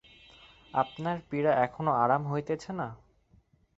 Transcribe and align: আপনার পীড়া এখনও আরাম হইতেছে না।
আপনার 0.73 1.17
পীড়া 1.29 1.51
এখনও 1.65 1.91
আরাম 2.03 2.23
হইতেছে 2.27 2.71
না। 2.79 2.87